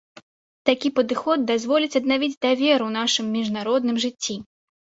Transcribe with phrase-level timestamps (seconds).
[0.69, 4.41] Такі падыход дазволіць аднавіць давер у нашым міжнародным жыцці.